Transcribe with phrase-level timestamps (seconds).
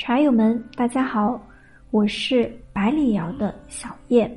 [0.00, 1.38] 茶友们，大家好，
[1.90, 4.34] 我是百里瑶的小叶，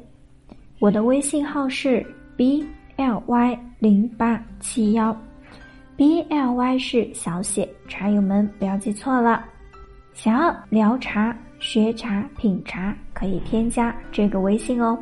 [0.80, 2.06] 我的微信号是
[2.36, 5.18] b l y 零八七幺
[5.96, 9.46] ，b l y 是小写，茶友们不要记错了。
[10.12, 15.02] 想要聊茶、学茶、品茶，可以添加这个微信哦。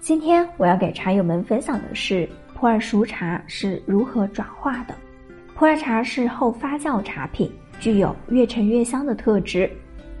[0.00, 4.94] 今天我要给茶友们分享的是普洱熟茶是如何转化的。
[5.54, 9.70] 普洱茶是后发酵茶品，具有越陈越香的特质。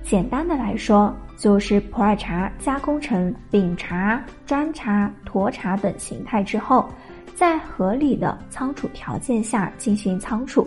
[0.02, 6.88] 简单的来说，就是普洱茶加工成饼茶、砖茶、沱茶等形态之后，
[7.34, 10.66] 在合理的仓储条件下进行仓储，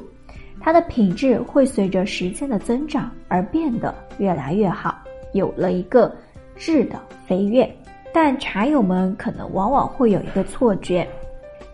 [0.60, 5.00] 它的品质会随着时间的增长而变得越来越好，
[5.34, 6.14] 有了一个
[6.58, 7.70] 质的飞跃。
[8.12, 11.08] 但茶友们可能往往会有一个错觉。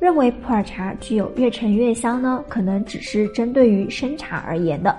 [0.06, 4.96] 认为普洱茶具有越陈越香呢，可能只是针对于生茶而言的，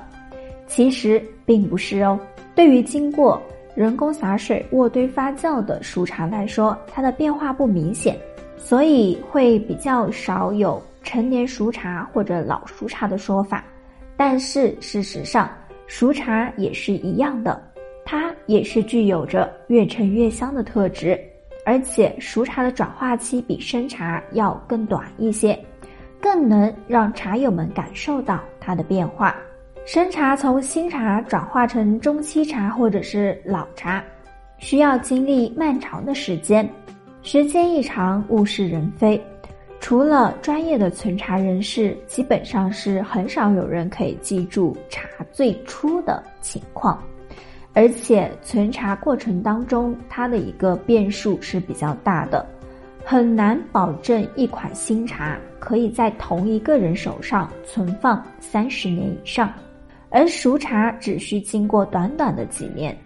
[0.66, 2.18] 其实并不是哦。
[2.56, 3.40] 对于经过
[3.76, 8.18] 人工洒水渥堆发酵的熟茶来说，它的变化不明显，
[8.56, 13.64] 所以会比较少有陈年熟茶或者老熟茶的说法。
[14.16, 15.48] 但是事实上，
[15.86, 17.62] 熟茶也是一样的，
[18.04, 21.16] 它也是具有着越陈越香的特质。
[21.66, 25.58] 而且熟茶的转化期比生茶要更短一些，
[26.20, 29.34] 更能让茶友们感受到它的变化。
[29.84, 34.00] 生茶从新茶转化成中期茶或者是老茶，
[34.58, 36.68] 需要经历漫长的时间，
[37.22, 39.20] 时间一长物是人非。
[39.80, 47.02] 除了专业的存茶人士，基本上是很少有人可以记住茶最初的情况。
[47.76, 52.44] 而且存茶过程当中，它的一个变数是比较大的，
[53.04, 59.52] 很难保证一款新茶可以在同一个人手上存放三十年以上，
[60.08, 62.96] 而熟茶只需经过短短的几年，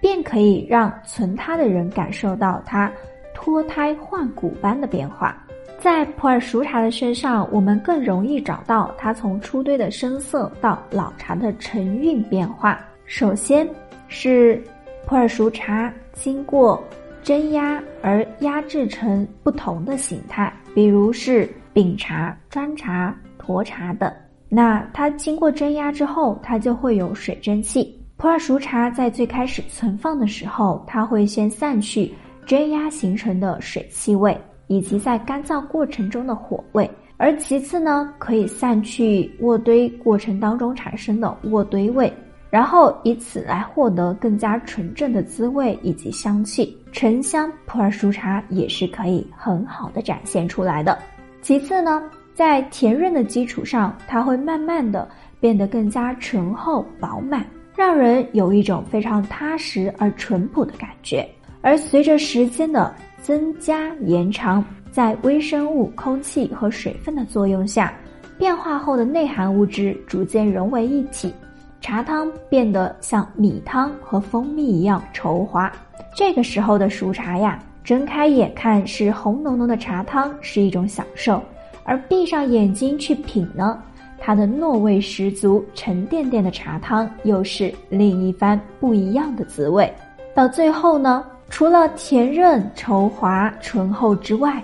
[0.00, 2.88] 便可以让存它的人感受到它
[3.34, 5.36] 脱胎换骨般的变化。
[5.80, 12.78] 在普洱熟茶的身上，我们更容易找到它从初堆的生涩到老茶的沉韵变化。
[13.06, 13.68] 首先。
[14.10, 14.60] 是
[15.06, 16.82] 普洱熟茶经过
[17.22, 24.12] 蒸压而压制成不同的形态，比如是饼茶、砖茶、沱茶等。
[24.48, 27.96] 那它经过蒸压之后，它就会有水蒸气。
[28.16, 32.12] 普洱熟茶在最开始存放的时候，它会先散去
[32.44, 42.12] 蒸压形成的水气味，以及在干燥过程中的火味，而其次呢，可以散去渥堆过程当中产生的渥堆味。
[42.50, 50.98] 然后以此来获得更加纯正的滋味以及香气，沉香普洱熟茶也是可以很好的展现出来的。
[51.40, 52.02] 其次呢，
[52.34, 57.46] 在甜润的基础上，它会慢慢的变得更加醇厚饱满，
[57.76, 61.26] 让人有一种非常踏实而淳朴的感觉。
[61.62, 67.92] 而随着时间的增加延长，在微生物、空气和水分的作用下，
[68.36, 71.32] 变化后的内含物质逐渐融为一体。
[71.80, 75.72] 茶汤变得像米汤和蜂蜜一样稠滑，
[76.14, 81.42] 这个时候的熟茶呀，睁开眼看是红浓浓的茶汤是一种享受，
[81.84, 83.82] 而闭上眼睛去品呢，
[84.18, 89.90] 它的糯味十足、沉甸甸的茶汤又是另一番不一样的滋味。
[90.34, 94.62] 到最后呢，除了甜润、稠滑、醇厚之外，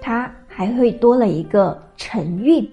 [0.00, 2.70] 它还会多了一个沉韵。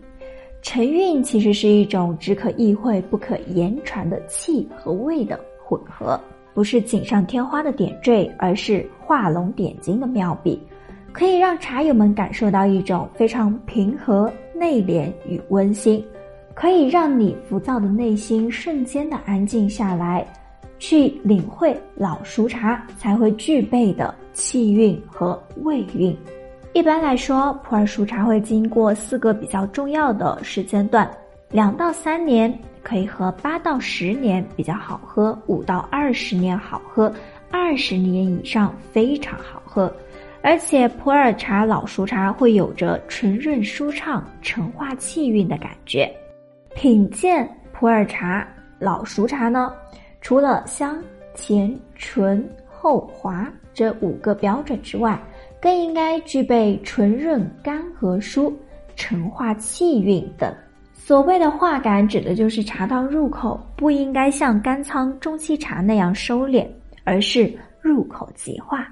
[0.66, 6.20] 沉韵其实是一种只可意会不可言传的气和味的混合，
[6.56, 10.60] 不是锦上添花的点缀，而是画龙点睛的妙笔，
[11.14, 16.04] 可以让茶友们感受到一种非常平和、内敛与温馨，
[16.56, 20.26] 可以让你浮躁的内心瞬间的安静下来，
[20.80, 26.18] 去领会老熟茶才会具备的气韵和味韵。
[26.76, 31.10] 一般来说，普洱熟茶会经过四个比较重要的时间段：
[31.50, 32.54] 两到三年
[32.84, 37.10] 可以喝，八到十年比较好喝，五到二十年好喝，
[37.50, 39.90] 二十年以上非常好喝。
[40.42, 46.14] 而且普洱茶老熟茶会有着纯润舒畅、陈化气韵的感觉。
[46.76, 48.46] 品鉴普洱茶
[48.80, 49.74] 老熟茶呢，
[50.20, 51.02] 除了香、
[51.34, 55.18] 甜、醇、厚、滑这五个标准之外，
[55.62, 58.54] 更应该具备纯润、干和疏、
[58.96, 60.54] 陈化气韵等。
[60.94, 66.68] 所谓的化感，指的就是茶汤入口不应该像干仓中期茶那样收敛，
[67.04, 68.88] 而是入口即化，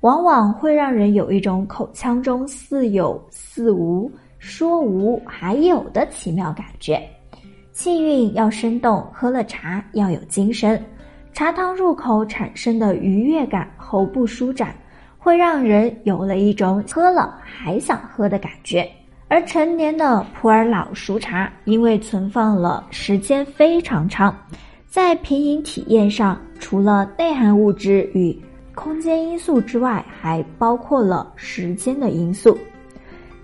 [0.00, 4.08] 往往会让人有一种口腔中似有似无、
[4.38, 7.02] 说无还有的奇妙感觉。
[7.72, 10.80] 气韵要生动，喝了茶要有精神。
[11.32, 14.74] 茶汤入口产生的愉悦感，喉部舒展，
[15.18, 18.88] 会让人有了一种喝了还想喝的感觉。
[19.26, 24.34] 而陈年的普洱老熟茶，因为存放了时间非常长，
[24.86, 28.34] 在品饮体验上，除了内含物质与
[28.74, 32.56] 空间因素之外，还包括了时间的因素。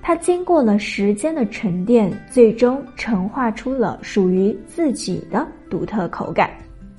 [0.01, 6.51] 它经过了时间的沉淀，最终陈化出了属于自己的独特口感。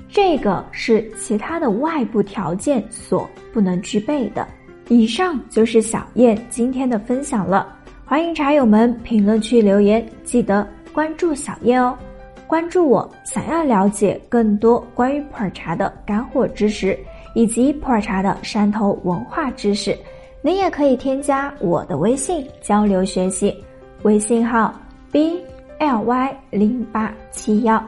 [0.10, 4.48] 这个是其他的外部条件所不能具备的。
[4.88, 7.76] 以上就是小燕今天的分享了。
[8.06, 11.98] 欢迎茶友们评论区留言，记得关注小燕哦。
[12.46, 16.98] 关注我，想要了解更多关于普洱茶的干货知识，
[17.34, 19.98] 以及普洱茶的山头文化知识，
[20.44, 23.56] 您也可以添加我的微信交流学习，
[24.04, 24.72] 微信号
[25.12, 25.42] b
[25.80, 27.84] l y 零八七幺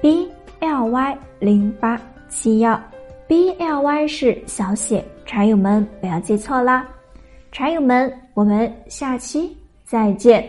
[0.00, 0.28] b
[0.60, 2.80] l y 零八七幺
[3.26, 6.86] b l y 是小写，茶友们不要记错啦。
[7.50, 10.48] 茶友们，我们下期再见。